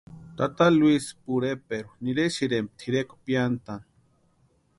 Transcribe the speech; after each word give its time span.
Tata 0.37 0.65
Luisi 0.77 1.09
pureperu 1.23 1.89
nirasïrempti 2.03 2.73
tʼirekwa 2.79 3.15
piantani. 3.25 3.85